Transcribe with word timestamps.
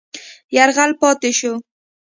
یرغل 0.57 0.91
پاتې 0.99 1.31
شو. 1.39 1.53